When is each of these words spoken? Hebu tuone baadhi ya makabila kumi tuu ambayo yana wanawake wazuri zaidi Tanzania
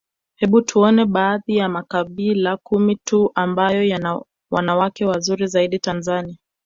Hebu 0.35 0.61
tuone 0.61 1.05
baadhi 1.05 1.57
ya 1.57 1.69
makabila 1.69 2.57
kumi 2.57 2.95
tuu 2.95 3.31
ambayo 3.35 3.83
yana 3.83 4.21
wanawake 4.51 5.05
wazuri 5.05 5.47
zaidi 5.47 5.79
Tanzania 5.79 6.37